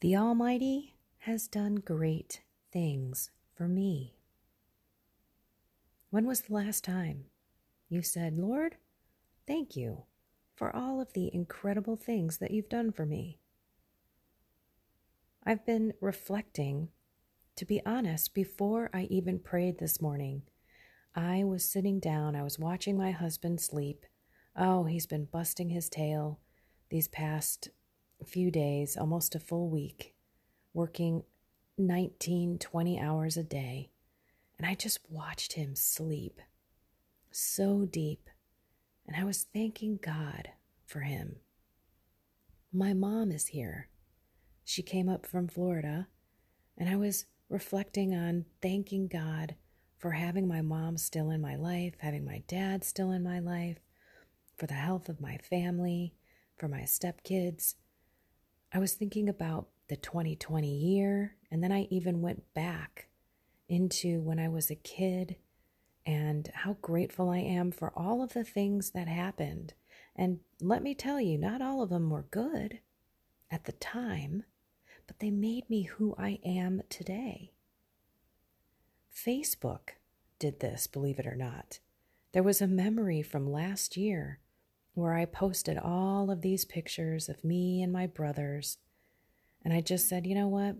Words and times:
The 0.00 0.16
Almighty 0.16 0.94
has 1.18 1.46
done 1.46 1.74
great 1.74 2.40
things 2.72 3.30
for 3.54 3.68
me. 3.68 4.14
When 6.08 6.26
was 6.26 6.40
the 6.40 6.54
last 6.54 6.84
time 6.84 7.26
you 7.90 8.00
said, 8.00 8.38
Lord, 8.38 8.76
thank 9.46 9.76
you 9.76 10.04
for 10.56 10.74
all 10.74 11.02
of 11.02 11.12
the 11.12 11.30
incredible 11.34 11.96
things 11.96 12.38
that 12.38 12.50
you've 12.50 12.70
done 12.70 12.92
for 12.92 13.04
me? 13.04 13.40
I've 15.44 15.66
been 15.66 15.92
reflecting, 16.00 16.88
to 17.56 17.66
be 17.66 17.84
honest, 17.84 18.32
before 18.32 18.88
I 18.94 19.02
even 19.10 19.38
prayed 19.38 19.78
this 19.78 20.00
morning. 20.00 20.44
I 21.14 21.44
was 21.44 21.62
sitting 21.62 22.00
down, 22.00 22.34
I 22.34 22.42
was 22.42 22.58
watching 22.58 22.96
my 22.96 23.10
husband 23.10 23.60
sleep. 23.60 24.06
Oh, 24.56 24.84
he's 24.84 25.06
been 25.06 25.26
busting 25.26 25.68
his 25.68 25.90
tail 25.90 26.40
these 26.88 27.08
past 27.08 27.68
few 28.24 28.50
days, 28.50 28.96
almost 28.96 29.34
a 29.34 29.40
full 29.40 29.68
week, 29.68 30.14
working 30.74 31.24
19, 31.78 32.58
20 32.58 33.00
hours 33.00 33.36
a 33.36 33.42
day. 33.42 33.90
And 34.58 34.66
I 34.66 34.74
just 34.74 35.00
watched 35.10 35.54
him 35.54 35.74
sleep 35.74 36.40
so 37.30 37.86
deep. 37.90 38.28
And 39.06 39.16
I 39.16 39.24
was 39.24 39.46
thanking 39.52 39.98
God 40.02 40.50
for 40.86 41.00
him. 41.00 41.36
My 42.72 42.92
mom 42.92 43.32
is 43.32 43.48
here. 43.48 43.88
She 44.64 44.82
came 44.82 45.08
up 45.08 45.26
from 45.26 45.48
Florida, 45.48 46.06
and 46.78 46.88
I 46.88 46.96
was 46.96 47.24
reflecting 47.48 48.14
on 48.14 48.44
thanking 48.62 49.08
God 49.08 49.56
for 49.98 50.12
having 50.12 50.46
my 50.46 50.62
mom 50.62 50.96
still 50.96 51.30
in 51.30 51.40
my 51.40 51.56
life, 51.56 51.94
having 51.98 52.24
my 52.24 52.42
dad 52.46 52.84
still 52.84 53.10
in 53.10 53.22
my 53.22 53.40
life, 53.40 53.78
for 54.56 54.66
the 54.66 54.74
health 54.74 55.08
of 55.08 55.20
my 55.20 55.38
family, 55.38 56.14
for 56.56 56.68
my 56.68 56.82
stepkids. 56.82 57.74
I 58.72 58.78
was 58.78 58.94
thinking 58.94 59.28
about 59.28 59.68
the 59.88 59.96
2020 59.96 60.68
year, 60.68 61.36
and 61.50 61.62
then 61.62 61.72
I 61.72 61.88
even 61.90 62.20
went 62.20 62.54
back 62.54 63.08
into 63.68 64.20
when 64.20 64.38
I 64.38 64.48
was 64.48 64.70
a 64.70 64.76
kid 64.76 65.36
and 66.06 66.50
how 66.54 66.74
grateful 66.80 67.28
I 67.28 67.38
am 67.38 67.72
for 67.72 67.92
all 67.96 68.22
of 68.22 68.32
the 68.32 68.44
things 68.44 68.92
that 68.92 69.08
happened. 69.08 69.74
And 70.14 70.40
let 70.60 70.82
me 70.82 70.94
tell 70.94 71.20
you, 71.20 71.36
not 71.36 71.60
all 71.60 71.82
of 71.82 71.90
them 71.90 72.10
were 72.10 72.26
good 72.30 72.80
at 73.50 73.64
the 73.64 73.72
time, 73.72 74.44
but 75.06 75.18
they 75.18 75.30
made 75.30 75.68
me 75.68 75.82
who 75.82 76.14
I 76.16 76.38
am 76.44 76.82
today. 76.88 77.52
Facebook 79.14 79.90
did 80.38 80.60
this, 80.60 80.86
believe 80.86 81.18
it 81.18 81.26
or 81.26 81.36
not. 81.36 81.80
There 82.32 82.44
was 82.44 82.62
a 82.62 82.68
memory 82.68 83.22
from 83.22 83.50
last 83.50 83.96
year 83.96 84.38
where 84.94 85.14
I 85.14 85.24
posted 85.24 85.78
all 85.78 86.30
of 86.30 86.42
these 86.42 86.64
pictures 86.64 87.28
of 87.28 87.44
me 87.44 87.82
and 87.82 87.92
my 87.92 88.06
brothers. 88.06 88.78
And 89.64 89.72
I 89.72 89.80
just 89.80 90.08
said, 90.08 90.26
you 90.26 90.34
know 90.34 90.48
what? 90.48 90.76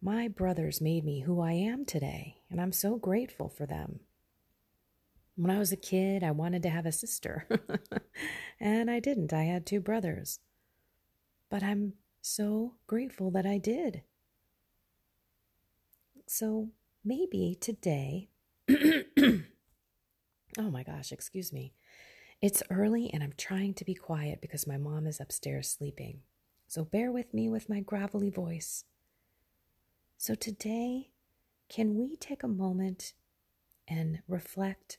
My 0.00 0.26
brothers 0.26 0.80
made 0.80 1.04
me 1.04 1.20
who 1.20 1.40
I 1.40 1.52
am 1.52 1.84
today, 1.84 2.38
and 2.50 2.60
I'm 2.60 2.72
so 2.72 2.96
grateful 2.96 3.48
for 3.48 3.66
them. 3.66 4.00
When 5.36 5.50
I 5.50 5.58
was 5.58 5.70
a 5.70 5.76
kid, 5.76 6.24
I 6.24 6.32
wanted 6.32 6.62
to 6.64 6.70
have 6.70 6.86
a 6.86 6.92
sister, 6.92 7.46
and 8.60 8.90
I 8.90 8.98
didn't. 8.98 9.32
I 9.32 9.44
had 9.44 9.64
two 9.64 9.80
brothers. 9.80 10.40
But 11.48 11.62
I'm 11.62 11.92
so 12.20 12.74
grateful 12.86 13.30
that 13.30 13.46
I 13.46 13.58
did. 13.58 14.02
So 16.26 16.70
maybe 17.04 17.56
today, 17.60 18.28
oh 18.68 19.42
my 20.56 20.82
gosh, 20.82 21.12
excuse 21.12 21.52
me. 21.52 21.74
It's 22.42 22.62
early 22.70 23.08
and 23.14 23.22
I'm 23.22 23.34
trying 23.38 23.72
to 23.74 23.84
be 23.84 23.94
quiet 23.94 24.40
because 24.40 24.66
my 24.66 24.76
mom 24.76 25.06
is 25.06 25.20
upstairs 25.20 25.68
sleeping. 25.68 26.22
So 26.66 26.84
bear 26.84 27.12
with 27.12 27.32
me 27.32 27.48
with 27.48 27.68
my 27.68 27.78
gravelly 27.78 28.30
voice. 28.30 28.82
So 30.18 30.34
today, 30.34 31.10
can 31.68 31.94
we 31.94 32.16
take 32.16 32.42
a 32.42 32.48
moment 32.48 33.12
and 33.86 34.22
reflect 34.26 34.98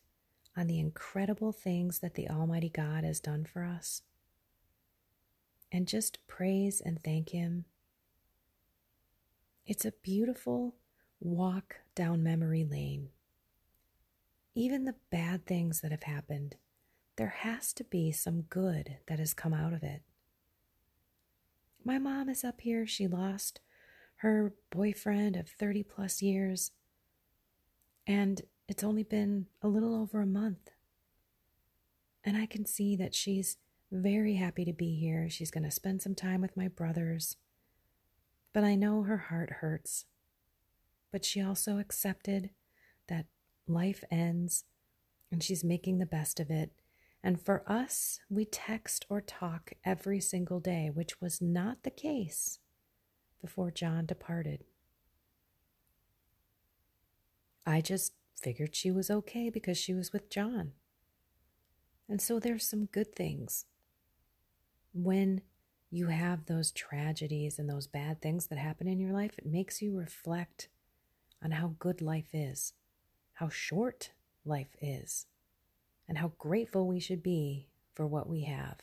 on 0.55 0.67
the 0.67 0.79
incredible 0.79 1.51
things 1.51 1.99
that 1.99 2.13
the 2.13 2.29
Almighty 2.29 2.69
God 2.69 3.03
has 3.03 3.19
done 3.19 3.43
for 3.43 3.65
us? 3.65 4.03
And 5.69 5.85
just 5.85 6.25
praise 6.27 6.79
and 6.79 7.03
thank 7.03 7.29
Him. 7.31 7.65
It's 9.65 9.83
a 9.83 9.93
beautiful 10.01 10.75
walk 11.19 11.75
down 11.93 12.23
memory 12.23 12.63
lane. 12.63 13.09
Even 14.55 14.85
the 14.85 14.95
bad 15.11 15.45
things 15.45 15.81
that 15.81 15.91
have 15.91 16.03
happened 16.03 16.55
there 17.15 17.35
has 17.39 17.73
to 17.73 17.83
be 17.83 18.11
some 18.11 18.41
good 18.41 18.97
that 19.07 19.19
has 19.19 19.33
come 19.33 19.53
out 19.53 19.73
of 19.73 19.83
it. 19.83 20.01
My 21.85 21.99
mom 21.99 22.29
is 22.29 22.43
up 22.43 22.61
here. 22.61 22.87
She 22.87 23.07
lost 23.07 23.59
her 24.17 24.53
boyfriend 24.71 25.35
of 25.35 25.49
30 25.49 25.83
plus 25.83 26.21
years, 26.21 26.71
and 28.07 28.41
it's 28.67 28.83
only 28.83 29.03
been 29.03 29.47
a 29.61 29.67
little 29.67 29.95
over 29.95 30.21
a 30.21 30.25
month. 30.25 30.71
And 32.23 32.37
I 32.37 32.45
can 32.45 32.65
see 32.65 32.95
that 32.95 33.13
she's 33.13 33.57
very 33.91 34.35
happy 34.35 34.65
to 34.65 34.73
be 34.73 34.95
here. 34.95 35.29
She's 35.29 35.51
going 35.51 35.65
to 35.65 35.71
spend 35.71 36.01
some 36.01 36.15
time 36.15 36.41
with 36.41 36.57
my 36.57 36.67
brothers. 36.67 37.35
But 38.53 38.63
I 38.63 38.75
know 38.75 39.03
her 39.03 39.17
heart 39.17 39.57
hurts. 39.59 40.05
But 41.11 41.25
she 41.25 41.41
also 41.41 41.77
accepted 41.77 42.51
that 43.07 43.25
life 43.67 44.03
ends 44.09 44.63
and 45.31 45.43
she's 45.43 45.63
making 45.63 45.97
the 45.97 46.05
best 46.05 46.39
of 46.39 46.49
it 46.49 46.71
and 47.23 47.39
for 47.41 47.63
us, 47.65 48.19
we 48.29 48.43
text 48.43 49.05
or 49.09 49.21
talk 49.21 49.71
every 49.85 50.19
single 50.19 50.59
day, 50.59 50.89
which 50.93 51.21
was 51.21 51.41
not 51.41 51.83
the 51.83 51.89
case 51.89 52.59
before 53.39 53.71
John 53.71 54.05
departed. 54.05 54.65
I 57.65 57.79
just 57.79 58.13
figured 58.35 58.75
she 58.75 58.91
was 58.91 59.09
okay 59.09 59.49
because 59.49 59.77
she 59.77 59.93
was 59.93 60.11
with 60.11 60.29
John. 60.29 60.73
And 62.09 62.21
so 62.21 62.39
there's 62.39 62.67
some 62.67 62.87
good 62.87 63.15
things. 63.15 63.65
When 64.93 65.41
you 65.89 66.07
have 66.07 66.45
those 66.45 66.73
tragedies 66.73 67.57
and 67.57 67.69
those 67.69 67.87
bad 67.87 68.21
things 68.21 68.47
that 68.47 68.57
happen 68.57 68.87
in 68.89 68.99
your 68.99 69.13
life, 69.13 69.35
it 69.37 69.45
makes 69.45 69.81
you 69.81 69.97
reflect 69.97 70.67
on 71.41 71.51
how 71.51 71.75
good 71.79 72.01
life 72.01 72.31
is, 72.33 72.73
how 73.35 73.47
short 73.47 74.11
life 74.43 74.75
is 74.81 75.25
and 76.07 76.17
how 76.17 76.33
grateful 76.37 76.87
we 76.87 76.99
should 76.99 77.23
be 77.23 77.67
for 77.93 78.05
what 78.07 78.27
we 78.27 78.43
have. 78.43 78.77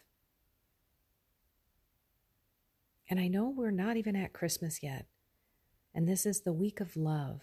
And 3.09 3.19
I 3.19 3.29
know 3.29 3.49
we're 3.49 3.71
not 3.71 3.97
even 3.97 4.15
at 4.15 4.33
Christmas 4.33 4.83
yet, 4.83 5.07
and 5.95 6.09
this 6.09 6.25
is 6.25 6.43
the 6.43 6.53
week 6.53 6.81
of 6.81 6.97
love. 6.97 7.43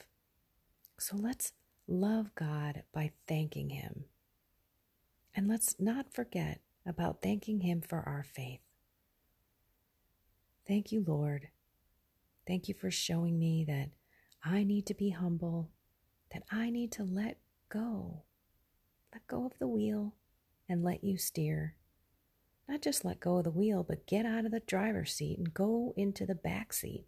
So 0.98 1.18
let's 1.18 1.52
love 1.88 2.34
God 2.36 2.84
by 2.94 3.12
thanking 3.28 3.70
Him. 3.70 4.06
And 5.36 5.48
let's 5.48 5.76
not 5.80 6.14
forget 6.14 6.62
about 6.86 7.22
thanking 7.22 7.62
Him 7.62 7.82
for 7.82 8.00
our 8.00 8.24
faith. 8.24 8.62
Thank 10.68 10.92
you, 10.92 11.04
Lord. 11.06 11.50
Thank 12.48 12.70
you 12.70 12.74
for 12.74 12.90
showing 12.90 13.38
me 13.38 13.66
that 13.68 13.90
I 14.44 14.64
need 14.64 14.86
to 14.88 14.94
be 14.94 15.10
humble, 15.10 15.70
that 16.34 16.44
I 16.50 16.70
need 16.70 16.92
to 16.94 17.04
let 17.04 17.38
go 17.70 18.24
let 19.14 19.28
go 19.28 19.46
of 19.46 19.58
the 19.60 19.68
wheel 19.68 20.16
and 20.70 20.84
let 20.84 21.04
you 21.04 21.18
steer. 21.18 21.76
Not 22.68 22.82
just 22.82 23.06
let 23.06 23.20
go 23.20 23.38
of 23.38 23.46
the 23.46 23.52
wheel, 23.52 23.84
but 23.84 24.08
get 24.08 24.26
out 24.26 24.46
of 24.46 24.52
the 24.52 24.60
driver's 24.60 25.14
seat 25.14 25.38
and 25.38 25.54
go 25.54 25.94
into 25.96 26.26
the 26.26 26.36
back 26.36 26.74
seat 26.74 27.06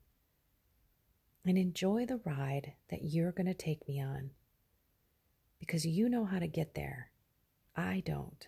and 1.46 1.58
enjoy 1.58 2.06
the 2.06 2.22
ride 2.24 2.74
that 2.90 3.04
you're 3.04 3.32
going 3.32 3.48
to 3.48 3.54
take 3.54 3.88
me 3.88 4.02
on. 4.02 4.32
Because 5.60 5.86
you 5.86 6.08
know 6.08 6.26
how 6.26 6.40
to 6.40 6.48
get 6.48 6.76
there. 6.76 7.12
I 7.76 8.02
don't. 8.06 8.48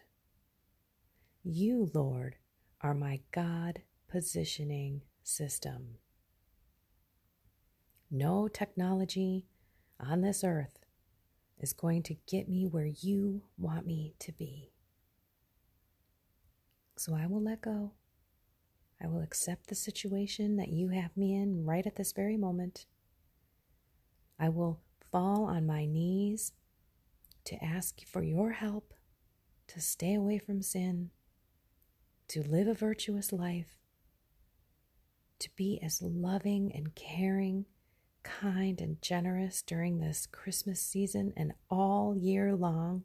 You, 1.43 1.89
Lord, 1.93 2.35
are 2.81 2.93
my 2.93 3.21
God 3.31 3.81
positioning 4.09 5.01
system. 5.23 5.97
No 8.09 8.47
technology 8.47 9.45
on 9.99 10.21
this 10.21 10.43
earth 10.43 10.80
is 11.61 11.73
going 11.73 12.03
to 12.03 12.15
get 12.27 12.49
me 12.49 12.65
where 12.65 12.89
you 13.01 13.43
want 13.57 13.85
me 13.85 14.15
to 14.19 14.31
be. 14.31 14.71
So 16.97 17.15
I 17.15 17.27
will 17.27 17.41
let 17.41 17.61
go. 17.61 17.93
I 19.01 19.07
will 19.07 19.21
accept 19.21 19.67
the 19.67 19.75
situation 19.75 20.57
that 20.57 20.69
you 20.69 20.89
have 20.89 21.15
me 21.15 21.35
in 21.35 21.65
right 21.65 21.85
at 21.85 21.95
this 21.95 22.11
very 22.11 22.37
moment. 22.37 22.85
I 24.39 24.49
will 24.49 24.81
fall 25.11 25.45
on 25.45 25.65
my 25.65 25.85
knees 25.85 26.51
to 27.45 27.63
ask 27.63 28.05
for 28.05 28.21
your 28.21 28.51
help 28.51 28.93
to 29.67 29.79
stay 29.79 30.13
away 30.13 30.37
from 30.37 30.61
sin, 30.61 31.11
to 32.27 32.43
live 32.43 32.67
a 32.67 32.73
virtuous 32.73 33.31
life, 33.31 33.77
to 35.39 35.49
be 35.55 35.79
as 35.81 36.01
loving 36.01 36.71
and 36.75 36.93
caring 36.93 37.65
kind 38.23 38.81
and 38.81 39.01
generous 39.01 39.61
during 39.61 39.99
this 39.99 40.25
Christmas 40.25 40.81
season 40.81 41.33
and 41.35 41.53
all 41.69 42.15
year 42.17 42.55
long. 42.55 43.03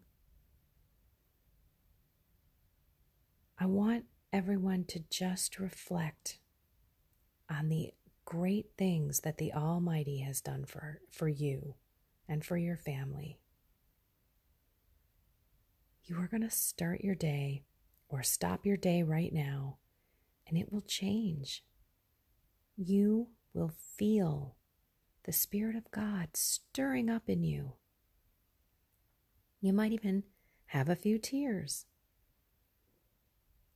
I 3.59 3.67
want 3.67 4.05
everyone 4.33 4.85
to 4.85 5.01
just 5.11 5.59
reflect 5.59 6.39
on 7.51 7.69
the 7.69 7.93
great 8.25 8.67
things 8.77 9.21
that 9.21 9.39
the 9.39 9.53
Almighty 9.53 10.19
has 10.19 10.41
done 10.41 10.65
for, 10.65 11.01
for 11.11 11.29
you 11.29 11.75
and 12.29 12.45
for 12.45 12.57
your 12.57 12.77
family. 12.77 13.39
You 16.05 16.19
are 16.19 16.29
going 16.29 16.43
to 16.43 16.51
start 16.51 17.01
your 17.01 17.15
day 17.15 17.65
or 18.09 18.23
stop 18.23 18.67
your 18.67 18.77
day 18.77 19.03
right 19.03 19.33
now, 19.33 19.79
and 20.47 20.57
it 20.57 20.73
will 20.73 20.83
change. 20.83 21.65
You 22.77 23.29
will 23.55 23.73
feel 23.97 24.57
the 25.27 25.33
Spirit 25.33 25.75
of 25.75 25.91
God 25.91 26.29
stirring 26.35 27.11
up 27.11 27.25
in 27.27 27.43
you. 27.43 27.73
You 29.61 29.73
might 29.73 29.91
even 29.91 30.23
have 30.67 30.89
a 30.89 30.95
few 30.95 31.19
tears. 31.19 31.87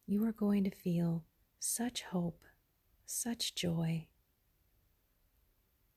You 0.07 0.25
are 0.25 0.33
going 0.33 0.63
to 0.63 0.71
feel 0.71 1.25
such 1.59 2.03
hope, 2.03 2.45
such 3.05 3.57
joy, 3.57 4.07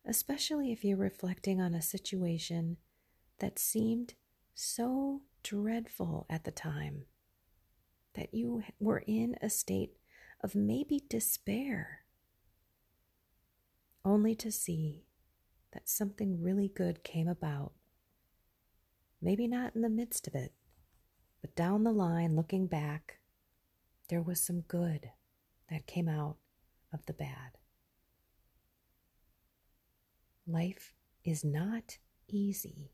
especially 0.04 0.72
if 0.72 0.84
you're 0.84 0.96
reflecting 0.96 1.60
on 1.60 1.72
a 1.72 1.80
situation 1.80 2.78
that 3.38 3.60
seemed 3.60 4.14
so 4.56 5.22
dreadful 5.44 6.26
at 6.28 6.42
the 6.42 6.50
time, 6.50 7.04
that 8.14 8.34
you 8.34 8.64
were 8.80 9.04
in 9.06 9.36
a 9.40 9.48
state 9.48 9.92
of 10.42 10.56
maybe 10.56 11.04
despair, 11.08 12.00
only 14.04 14.34
to 14.34 14.50
see 14.50 15.04
that 15.74 15.88
something 15.88 16.40
really 16.40 16.68
good 16.68 17.04
came 17.04 17.28
about. 17.28 17.72
Maybe 19.20 19.46
not 19.46 19.74
in 19.74 19.82
the 19.82 19.88
midst 19.90 20.26
of 20.26 20.34
it, 20.34 20.52
but 21.40 21.54
down 21.54 21.84
the 21.84 21.92
line, 21.92 22.36
looking 22.36 22.66
back, 22.66 23.18
there 24.08 24.22
was 24.22 24.40
some 24.40 24.60
good 24.62 25.10
that 25.68 25.86
came 25.86 26.08
out 26.08 26.36
of 26.92 27.04
the 27.06 27.12
bad. 27.12 27.58
Life 30.46 30.92
is 31.24 31.44
not 31.44 31.98
easy, 32.28 32.92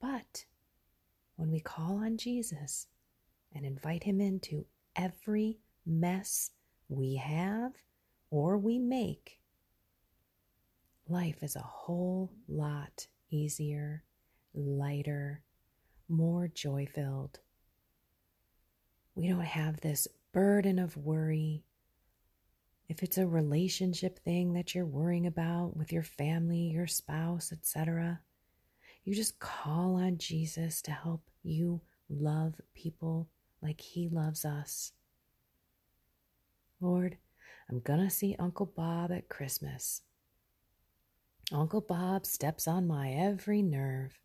but 0.00 0.44
when 1.36 1.50
we 1.50 1.60
call 1.60 1.96
on 1.96 2.16
Jesus 2.16 2.86
and 3.54 3.64
invite 3.64 4.04
Him 4.04 4.20
into 4.20 4.66
every 4.94 5.58
mess 5.84 6.50
we 6.88 7.16
have 7.16 7.72
or 8.30 8.58
we 8.58 8.78
make, 8.78 9.39
life 11.10 11.42
is 11.42 11.56
a 11.56 11.60
whole 11.60 12.32
lot 12.48 13.06
easier, 13.30 14.04
lighter, 14.54 15.42
more 16.08 16.48
joy 16.48 16.86
filled. 16.94 17.40
We 19.14 19.28
don't 19.28 19.40
have 19.40 19.80
this 19.80 20.06
burden 20.32 20.78
of 20.78 20.96
worry. 20.96 21.64
If 22.88 23.02
it's 23.02 23.18
a 23.18 23.26
relationship 23.26 24.18
thing 24.20 24.52
that 24.54 24.74
you're 24.74 24.86
worrying 24.86 25.26
about 25.26 25.76
with 25.76 25.92
your 25.92 26.02
family, 26.02 26.70
your 26.70 26.86
spouse, 26.86 27.52
etc., 27.52 28.20
you 29.04 29.14
just 29.14 29.38
call 29.40 29.96
on 29.96 30.18
Jesus 30.18 30.82
to 30.82 30.90
help 30.90 31.22
you 31.42 31.80
love 32.08 32.54
people 32.74 33.28
like 33.62 33.80
He 33.80 34.08
loves 34.08 34.44
us. 34.44 34.92
Lord, 36.80 37.16
I'm 37.68 37.80
going 37.80 38.00
to 38.00 38.10
see 38.10 38.36
Uncle 38.38 38.66
Bob 38.66 39.12
at 39.12 39.28
Christmas. 39.28 40.02
Uncle 41.52 41.80
Bob 41.80 42.26
steps 42.26 42.68
on 42.68 42.86
my 42.86 43.10
every 43.10 43.60
nerve. 43.60 44.20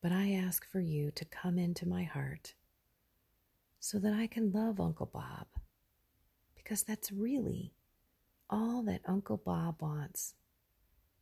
But 0.00 0.12
I 0.12 0.32
ask 0.32 0.64
for 0.64 0.80
you 0.80 1.10
to 1.12 1.24
come 1.24 1.58
into 1.58 1.88
my 1.88 2.04
heart 2.04 2.54
so 3.80 3.98
that 3.98 4.12
I 4.12 4.28
can 4.28 4.52
love 4.52 4.78
Uncle 4.78 5.10
Bob 5.12 5.46
because 6.54 6.84
that's 6.84 7.10
really 7.10 7.74
all 8.48 8.82
that 8.84 9.00
Uncle 9.04 9.36
Bob 9.36 9.82
wants, 9.82 10.34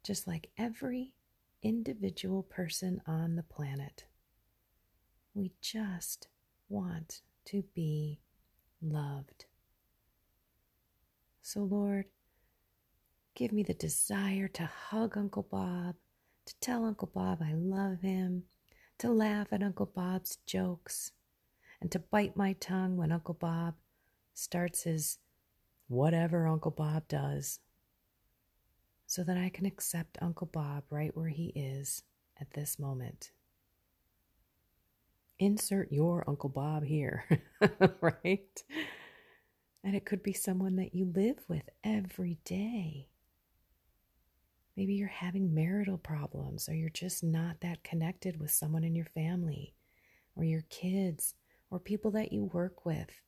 just 0.04 0.26
like 0.26 0.50
every 0.58 1.14
individual 1.62 2.43
person 2.43 3.00
on 3.06 3.37
the 3.37 3.43
planet. 3.43 4.04
We 5.32 5.52
just 5.62 6.28
want 6.69 7.22
to 7.46 7.64
be 7.75 8.20
loved. 8.82 9.46
So, 11.40 11.60
Lord, 11.60 12.04
give 13.34 13.52
me 13.52 13.62
the 13.62 13.75
desire 13.75 14.49
to 14.49 14.64
hug 14.64 15.17
Uncle 15.17 15.46
Bob, 15.50 15.94
to 16.46 16.55
tell 16.61 16.84
Uncle 16.84 17.11
Bob 17.12 17.43
I 17.43 17.55
love 17.55 18.00
him, 18.00 18.44
to 18.99 19.11
laugh 19.11 19.49
at 19.52 19.62
Uncle 19.62 19.87
Bob's 19.87 20.37
jokes, 20.46 21.12
and 21.81 21.90
to 21.90 21.99
bite 21.99 22.37
my 22.37 22.52
tongue 22.55 22.96
when 22.96 23.12
Uncle 23.12 23.34
Bob 23.34 23.75
starts 24.34 24.82
his 24.82 25.19
whatever 25.88 26.46
Uncle 26.46 26.70
Bob 26.70 27.08
does, 27.08 27.61
so 29.06 29.23
that 29.25 29.37
I 29.37 29.49
can 29.49 29.67
accept 29.67 30.19
Uncle 30.23 30.49
Bob 30.52 30.85
right 30.90 31.14
where 31.17 31.28
he 31.28 31.52
is 31.55 32.02
at 32.40 32.52
this 32.52 32.78
moment. 32.78 33.32
Insert 35.38 35.90
your 35.90 36.25
Uncle 36.28 36.49
Bob 36.50 36.85
here, 36.85 37.25
right? 38.00 38.62
And 39.82 39.96
it 39.96 40.05
could 40.05 40.23
be 40.23 40.32
someone 40.32 40.76
that 40.76 40.94
you 40.94 41.11
live 41.14 41.38
with 41.49 41.69
every 41.82 42.38
day. 42.44 43.08
Maybe 44.77 44.95
you're 44.95 45.09
having 45.09 45.55
marital 45.55 45.99
problems, 45.99 46.69
or 46.69 46.75
you're 46.75 46.89
just 46.89 47.23
not 47.23 47.61
that 47.61 47.85
connected 47.85 48.41
with 48.41 48.51
someone 48.51 48.85
in 48.85 48.95
your 48.95 49.07
family, 49.07 49.75
or 50.35 50.45
your 50.45 50.65
kids, 50.71 51.35
or 51.71 51.79
people 51.79 52.11
that 52.13 52.33
you 52.33 52.45
work 52.45 52.87
with. 52.87 53.21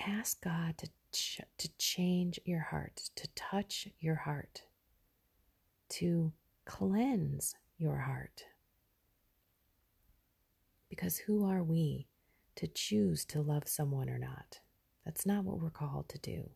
Ask 0.00 0.42
God 0.42 0.76
to, 0.78 0.88
ch- 1.12 1.40
to 1.58 1.68
change 1.78 2.40
your 2.44 2.60
heart, 2.60 3.10
to 3.14 3.28
touch 3.36 3.88
your 4.00 4.16
heart, 4.16 4.62
to 5.90 6.32
cleanse 6.64 7.54
your 7.78 7.98
heart. 7.98 8.44
Because 10.88 11.18
who 11.18 11.44
are 11.44 11.62
we 11.62 12.08
to 12.56 12.66
choose 12.66 13.24
to 13.26 13.40
love 13.40 13.68
someone 13.68 14.10
or 14.10 14.18
not? 14.18 14.60
That's 15.04 15.26
not 15.26 15.44
what 15.44 15.60
we're 15.60 15.70
called 15.70 16.08
to 16.08 16.18
do. 16.18 16.50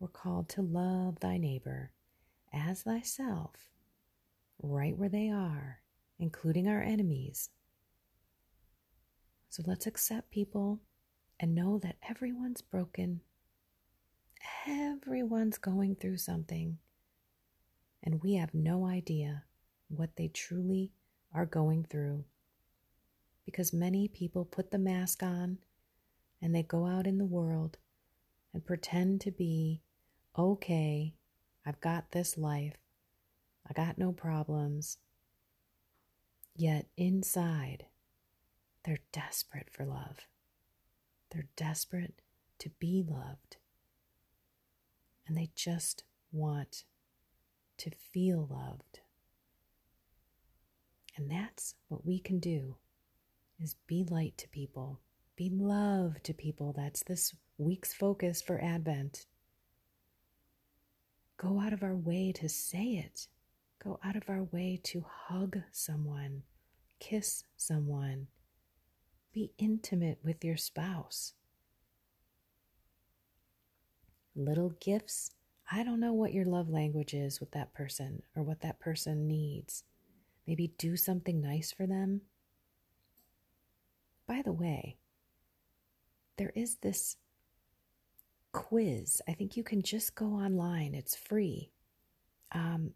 We're 0.00 0.08
called 0.08 0.48
to 0.50 0.62
love 0.62 1.18
thy 1.20 1.38
neighbor 1.38 1.90
as 2.52 2.82
thyself, 2.82 3.70
right 4.62 4.96
where 4.96 5.08
they 5.08 5.28
are, 5.28 5.80
including 6.18 6.68
our 6.68 6.80
enemies. 6.82 7.50
So 9.48 9.62
let's 9.66 9.86
accept 9.86 10.30
people 10.30 10.80
and 11.40 11.54
know 11.54 11.78
that 11.80 11.96
everyone's 12.08 12.62
broken. 12.62 13.20
Everyone's 14.68 15.58
going 15.58 15.96
through 15.96 16.18
something. 16.18 16.78
And 18.02 18.22
we 18.22 18.34
have 18.34 18.54
no 18.54 18.86
idea 18.86 19.44
what 19.88 20.14
they 20.16 20.28
truly 20.28 20.92
are 21.34 21.46
going 21.46 21.84
through. 21.84 22.24
Because 23.44 23.72
many 23.72 24.06
people 24.06 24.44
put 24.44 24.70
the 24.70 24.78
mask 24.78 25.22
on 25.22 25.58
and 26.40 26.54
they 26.54 26.62
go 26.62 26.86
out 26.86 27.06
in 27.06 27.18
the 27.18 27.24
world 27.24 27.78
and 28.54 28.64
pretend 28.64 29.20
to 29.22 29.32
be 29.32 29.82
okay, 30.38 31.14
I've 31.66 31.80
got 31.80 32.12
this 32.12 32.38
life, 32.38 32.76
I 33.68 33.72
got 33.72 33.98
no 33.98 34.12
problems. 34.12 34.98
Yet 36.54 36.86
inside, 36.96 37.86
they're 38.84 38.98
desperate 39.12 39.68
for 39.70 39.84
love. 39.84 40.26
They're 41.30 41.48
desperate 41.56 42.22
to 42.58 42.70
be 42.78 43.04
loved. 43.06 43.58
And 45.26 45.36
they 45.36 45.50
just 45.54 46.04
want 46.32 46.84
to 47.78 47.90
feel 47.90 48.48
loved. 48.50 49.00
And 51.16 51.30
that's 51.30 51.74
what 51.88 52.06
we 52.06 52.18
can 52.18 52.38
do 52.38 52.76
is 53.60 53.74
be 53.86 54.04
light 54.08 54.38
to 54.38 54.48
people, 54.48 55.00
be 55.36 55.50
love 55.50 56.22
to 56.22 56.32
people. 56.32 56.72
That's 56.76 57.02
this 57.02 57.34
week's 57.58 57.92
focus 57.92 58.40
for 58.40 58.62
Advent 58.62 59.26
go 61.38 61.60
out 61.60 61.72
of 61.72 61.82
our 61.82 61.96
way 61.96 62.32
to 62.32 62.48
say 62.48 63.02
it. 63.06 63.28
Go 63.82 63.98
out 64.04 64.16
of 64.16 64.24
our 64.28 64.42
way 64.42 64.80
to 64.84 65.04
hug 65.08 65.58
someone, 65.70 66.42
kiss 66.98 67.44
someone, 67.56 68.26
be 69.32 69.52
intimate 69.56 70.18
with 70.22 70.44
your 70.44 70.56
spouse. 70.56 71.34
Little 74.34 74.74
gifts. 74.80 75.30
I 75.70 75.84
don't 75.84 76.00
know 76.00 76.12
what 76.12 76.32
your 76.32 76.44
love 76.44 76.68
language 76.68 77.14
is 77.14 77.40
with 77.40 77.52
that 77.52 77.72
person 77.72 78.22
or 78.34 78.42
what 78.42 78.62
that 78.62 78.80
person 78.80 79.28
needs. 79.28 79.84
Maybe 80.46 80.72
do 80.78 80.96
something 80.96 81.40
nice 81.40 81.72
for 81.72 81.86
them. 81.86 82.22
By 84.26 84.42
the 84.44 84.52
way, 84.52 84.96
there 86.36 86.52
is 86.56 86.76
this 86.76 87.16
quiz. 88.52 89.20
I 89.28 89.32
think 89.32 89.56
you 89.56 89.62
can 89.62 89.82
just 89.82 90.14
go 90.14 90.26
online, 90.26 90.94
it's 90.94 91.14
free. 91.14 91.70
Um, 92.52 92.92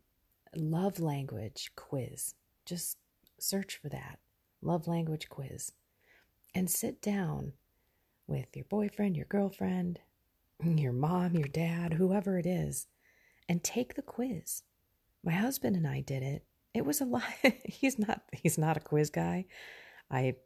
love 0.56 1.00
language 1.00 1.73
quiz. 1.76 2.35
Just 2.64 2.99
search 3.38 3.78
for 3.80 3.88
that. 3.88 4.18
Love 4.61 4.87
language 4.87 5.28
quiz. 5.28 5.73
And 6.54 6.71
sit 6.71 7.00
down 7.00 7.52
with 8.26 8.54
your 8.54 8.66
boyfriend, 8.66 9.16
your 9.16 9.26
girlfriend, 9.26 10.00
your 10.64 10.92
mom, 10.92 11.35
your 11.35 11.49
dad, 11.49 11.94
whoever 11.94 12.38
it 12.38 12.47
is, 12.47 12.87
and 13.49 13.62
take 13.62 13.94
the 13.94 14.02
quiz. 14.02 14.62
My 15.25 15.32
husband 15.32 15.76
and 15.76 15.87
I 15.87 16.00
did 16.00 16.23
it. 16.23 16.44
It 16.75 16.85
was 16.85 17.00
a 17.00 17.04
lot. 17.04 17.25
he's 17.64 17.99
not 17.99 18.23
he's 18.32 18.59
not 18.59 18.76
a 18.76 18.80
quiz 18.80 19.11
guy. 19.11 19.47
I 20.11 20.37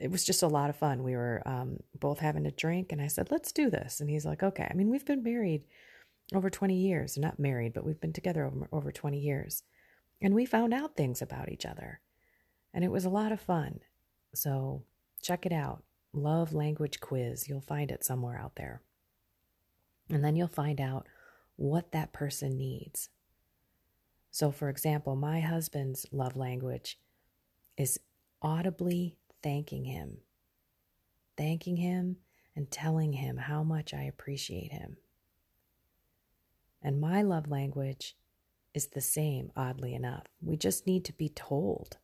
it 0.00 0.10
was 0.10 0.24
just 0.24 0.42
a 0.42 0.48
lot 0.48 0.70
of 0.70 0.76
fun. 0.76 1.02
We 1.02 1.16
were 1.16 1.42
um, 1.46 1.78
both 1.98 2.18
having 2.18 2.46
a 2.46 2.50
drink, 2.50 2.92
and 2.92 3.00
I 3.00 3.06
said, 3.06 3.30
"Let's 3.30 3.52
do 3.52 3.70
this." 3.70 4.00
And 4.00 4.08
he's 4.08 4.24
like, 4.24 4.42
"Okay." 4.42 4.66
I 4.68 4.74
mean, 4.74 4.90
we've 4.90 5.04
been 5.04 5.22
married 5.22 5.64
over 6.34 6.50
twenty 6.50 6.76
years. 6.76 7.18
Not 7.18 7.38
married, 7.38 7.72
but 7.74 7.84
we've 7.84 8.00
been 8.00 8.12
together 8.12 8.44
over, 8.46 8.68
over 8.72 8.92
twenty 8.92 9.18
years, 9.20 9.62
and 10.20 10.34
we 10.34 10.46
found 10.46 10.74
out 10.74 10.96
things 10.96 11.22
about 11.22 11.50
each 11.50 11.66
other, 11.66 12.00
and 12.72 12.84
it 12.84 12.90
was 12.90 13.04
a 13.04 13.10
lot 13.10 13.32
of 13.32 13.40
fun. 13.40 13.80
So 14.34 14.82
check 15.22 15.46
it 15.46 15.52
out. 15.52 15.82
Love 16.12 16.52
language 16.52 17.00
quiz. 17.00 17.48
You'll 17.48 17.60
find 17.60 17.90
it 17.90 18.04
somewhere 18.04 18.38
out 18.38 18.56
there, 18.56 18.82
and 20.10 20.24
then 20.24 20.36
you'll 20.36 20.48
find 20.48 20.80
out 20.80 21.06
what 21.56 21.92
that 21.92 22.12
person 22.12 22.56
needs. 22.56 23.08
So, 24.30 24.50
for 24.50 24.70
example, 24.70 25.14
my 25.14 25.40
husband's 25.40 26.06
love 26.10 26.36
language 26.36 26.98
is 27.76 28.00
audibly 28.40 29.16
thanking 29.42 29.84
him, 29.84 30.18
thanking 31.36 31.76
him 31.76 32.16
and 32.54 32.70
telling 32.70 33.14
him 33.14 33.36
how 33.36 33.62
much 33.62 33.94
I 33.94 34.02
appreciate 34.02 34.72
him. 34.72 34.96
And 36.82 37.00
my 37.00 37.22
love 37.22 37.48
language 37.48 38.16
is 38.74 38.88
the 38.88 39.00
same, 39.00 39.52
oddly 39.56 39.94
enough. 39.94 40.26
We 40.40 40.56
just 40.56 40.86
need 40.86 41.04
to 41.06 41.12
be 41.12 41.28
told 41.28 41.98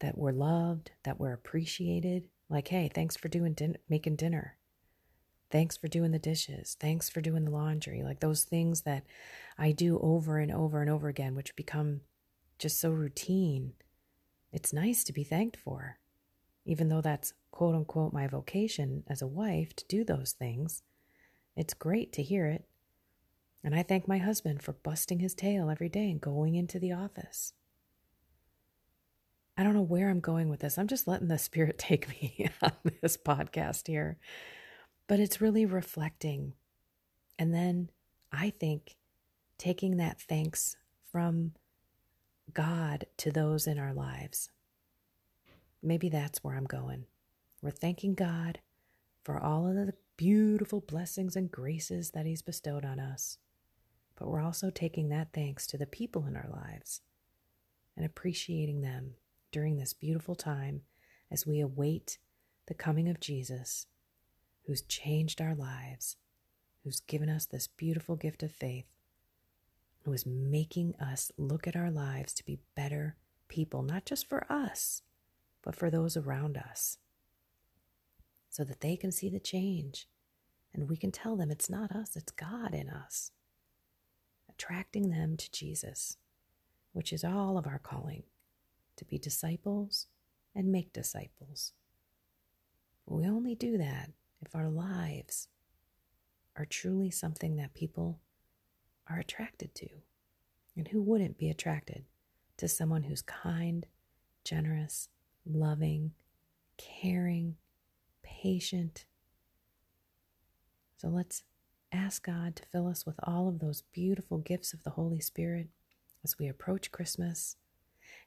that 0.00 0.18
we're 0.18 0.32
loved, 0.32 0.90
that 1.04 1.20
we're 1.20 1.32
appreciated. 1.32 2.24
Like, 2.48 2.68
hey, 2.68 2.90
thanks 2.92 3.16
for 3.16 3.28
doing 3.28 3.52
din- 3.52 3.78
making 3.88 4.16
dinner. 4.16 4.56
Thanks 5.50 5.76
for 5.76 5.88
doing 5.88 6.12
the 6.12 6.18
dishes. 6.18 6.76
Thanks 6.78 7.08
for 7.08 7.20
doing 7.20 7.44
the 7.44 7.50
laundry. 7.50 8.02
Like 8.02 8.20
those 8.20 8.44
things 8.44 8.82
that 8.82 9.04
I 9.58 9.72
do 9.72 9.98
over 10.00 10.38
and 10.38 10.52
over 10.52 10.80
and 10.80 10.88
over 10.88 11.08
again, 11.08 11.34
which 11.34 11.56
become 11.56 12.02
just 12.58 12.80
so 12.80 12.90
routine. 12.90 13.74
It's 14.52 14.72
nice 14.72 15.04
to 15.04 15.12
be 15.12 15.24
thanked 15.24 15.56
for 15.56 15.99
even 16.70 16.88
though 16.88 17.00
that's 17.00 17.32
quote 17.50 17.74
unquote 17.74 18.12
my 18.12 18.28
vocation 18.28 19.02
as 19.08 19.20
a 19.20 19.26
wife 19.26 19.74
to 19.74 19.84
do 19.88 20.04
those 20.04 20.30
things, 20.30 20.84
it's 21.56 21.74
great 21.74 22.12
to 22.12 22.22
hear 22.22 22.46
it. 22.46 22.64
And 23.64 23.74
I 23.74 23.82
thank 23.82 24.06
my 24.06 24.18
husband 24.18 24.62
for 24.62 24.74
busting 24.74 25.18
his 25.18 25.34
tail 25.34 25.68
every 25.68 25.88
day 25.88 26.08
and 26.08 26.20
going 26.20 26.54
into 26.54 26.78
the 26.78 26.92
office. 26.92 27.54
I 29.58 29.64
don't 29.64 29.74
know 29.74 29.82
where 29.82 30.08
I'm 30.08 30.20
going 30.20 30.48
with 30.48 30.60
this. 30.60 30.78
I'm 30.78 30.86
just 30.86 31.08
letting 31.08 31.26
the 31.26 31.38
Spirit 31.48 31.76
take 31.76 32.08
me 32.08 32.48
on 32.62 32.70
this 33.02 33.16
podcast 33.16 33.88
here. 33.88 34.18
But 35.08 35.18
it's 35.18 35.40
really 35.40 35.66
reflecting. 35.66 36.52
And 37.36 37.52
then 37.52 37.90
I 38.30 38.50
think 38.50 38.94
taking 39.58 39.96
that 39.96 40.20
thanks 40.20 40.76
from 41.10 41.54
God 42.54 43.06
to 43.16 43.32
those 43.32 43.66
in 43.66 43.76
our 43.76 43.92
lives. 43.92 44.50
Maybe 45.82 46.08
that's 46.08 46.44
where 46.44 46.56
I'm 46.56 46.64
going. 46.64 47.06
We're 47.62 47.70
thanking 47.70 48.14
God 48.14 48.60
for 49.24 49.38
all 49.38 49.66
of 49.66 49.74
the 49.74 49.94
beautiful 50.16 50.80
blessings 50.80 51.36
and 51.36 51.50
graces 51.50 52.10
that 52.10 52.26
He's 52.26 52.42
bestowed 52.42 52.84
on 52.84 53.00
us. 53.00 53.38
But 54.16 54.28
we're 54.28 54.42
also 54.42 54.70
taking 54.70 55.08
that 55.08 55.28
thanks 55.32 55.66
to 55.68 55.78
the 55.78 55.86
people 55.86 56.26
in 56.26 56.36
our 56.36 56.48
lives 56.50 57.00
and 57.96 58.04
appreciating 58.04 58.82
them 58.82 59.14
during 59.50 59.76
this 59.76 59.94
beautiful 59.94 60.34
time 60.34 60.82
as 61.30 61.46
we 61.46 61.60
await 61.60 62.18
the 62.66 62.74
coming 62.74 63.08
of 63.08 63.20
Jesus, 63.20 63.86
who's 64.66 64.82
changed 64.82 65.40
our 65.40 65.54
lives, 65.54 66.16
who's 66.84 67.00
given 67.00 67.28
us 67.28 67.46
this 67.46 67.66
beautiful 67.66 68.16
gift 68.16 68.42
of 68.42 68.52
faith, 68.52 68.86
who 70.04 70.12
is 70.12 70.26
making 70.26 70.94
us 70.96 71.32
look 71.36 71.66
at 71.66 71.76
our 71.76 71.90
lives 71.90 72.34
to 72.34 72.44
be 72.44 72.60
better 72.76 73.16
people, 73.48 73.82
not 73.82 74.04
just 74.04 74.28
for 74.28 74.46
us 74.52 75.02
but 75.62 75.76
for 75.76 75.90
those 75.90 76.16
around 76.16 76.56
us, 76.56 76.98
so 78.48 78.64
that 78.64 78.80
they 78.80 78.96
can 78.96 79.12
see 79.12 79.28
the 79.28 79.40
change 79.40 80.08
and 80.72 80.88
we 80.88 80.96
can 80.96 81.10
tell 81.10 81.36
them 81.36 81.50
it's 81.50 81.70
not 81.70 81.92
us, 81.92 82.16
it's 82.16 82.32
God 82.32 82.74
in 82.74 82.88
us, 82.88 83.32
attracting 84.48 85.10
them 85.10 85.36
to 85.36 85.50
Jesus, 85.50 86.16
which 86.92 87.12
is 87.12 87.24
all 87.24 87.58
of 87.58 87.66
our 87.66 87.78
calling 87.78 88.24
to 88.96 89.04
be 89.04 89.18
disciples 89.18 90.06
and 90.54 90.70
make 90.70 90.92
disciples. 90.92 91.72
We 93.06 93.26
only 93.26 93.54
do 93.54 93.78
that 93.78 94.10
if 94.40 94.54
our 94.54 94.68
lives 94.68 95.48
are 96.56 96.64
truly 96.64 97.10
something 97.10 97.56
that 97.56 97.74
people 97.74 98.20
are 99.08 99.18
attracted 99.18 99.74
to. 99.76 99.88
And 100.76 100.88
who 100.88 101.02
wouldn't 101.02 101.36
be 101.36 101.50
attracted 101.50 102.04
to 102.56 102.68
someone 102.68 103.02
who's 103.02 103.22
kind, 103.22 103.86
generous, 104.44 105.08
loving, 105.46 106.12
caring, 106.76 107.56
patient. 108.22 109.04
So 110.96 111.08
let's 111.08 111.42
ask 111.92 112.24
God 112.24 112.56
to 112.56 112.66
fill 112.66 112.86
us 112.86 113.04
with 113.04 113.16
all 113.22 113.48
of 113.48 113.58
those 113.58 113.82
beautiful 113.92 114.38
gifts 114.38 114.72
of 114.72 114.82
the 114.84 114.90
Holy 114.90 115.20
Spirit 115.20 115.68
as 116.24 116.38
we 116.38 116.48
approach 116.48 116.92
Christmas 116.92 117.56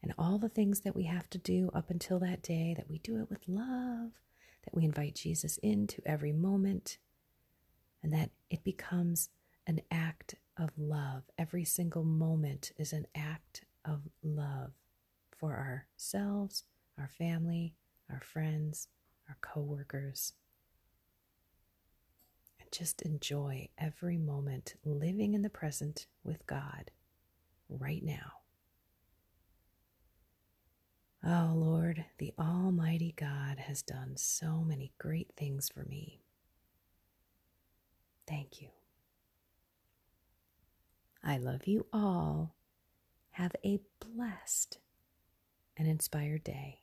and 0.01 0.13
all 0.17 0.37
the 0.37 0.49
things 0.49 0.81
that 0.81 0.95
we 0.95 1.03
have 1.03 1.29
to 1.31 1.37
do 1.37 1.69
up 1.73 1.89
until 1.89 2.19
that 2.19 2.41
day, 2.41 2.73
that 2.75 2.89
we 2.89 2.99
do 2.99 3.21
it 3.21 3.29
with 3.29 3.47
love, 3.47 4.11
that 4.63 4.73
we 4.73 4.83
invite 4.85 5.15
Jesus 5.15 5.57
into 5.57 6.01
every 6.05 6.31
moment, 6.31 6.97
and 8.01 8.13
that 8.13 8.31
it 8.49 8.63
becomes 8.63 9.29
an 9.65 9.81
act 9.91 10.35
of 10.57 10.71
love. 10.77 11.23
Every 11.37 11.63
single 11.63 12.03
moment 12.03 12.71
is 12.77 12.91
an 12.91 13.07
act 13.15 13.63
of 13.85 14.01
love 14.21 14.71
for 15.37 15.53
ourselves 15.53 16.63
our 16.97 17.07
family, 17.07 17.75
our 18.09 18.21
friends, 18.21 18.87
our 19.29 19.37
coworkers. 19.41 20.33
And 22.59 22.71
just 22.71 23.01
enjoy 23.01 23.69
every 23.77 24.17
moment 24.17 24.75
living 24.83 25.33
in 25.33 25.41
the 25.41 25.49
present 25.49 26.07
with 26.23 26.45
God 26.47 26.91
right 27.69 28.03
now. 28.03 28.33
Oh 31.25 31.53
Lord, 31.55 32.03
the 32.17 32.33
Almighty 32.37 33.13
God 33.15 33.57
has 33.57 33.81
done 33.81 34.17
so 34.17 34.61
many 34.65 34.91
great 34.97 35.31
things 35.37 35.69
for 35.69 35.85
me. 35.85 36.21
Thank 38.27 38.61
you. 38.61 38.69
I 41.23 41.37
love 41.37 41.65
you 41.65 41.85
all. 41.93 42.55
Have 43.31 43.55
a 43.63 43.79
blessed 43.99 44.79
and 45.77 45.87
inspired 45.87 46.43
day. 46.43 46.82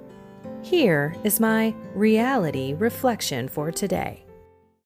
Here 0.63 1.15
is 1.23 1.39
my 1.39 1.73
reality 1.95 2.75
reflection 2.77 3.47
for 3.49 3.71
today. 3.71 4.20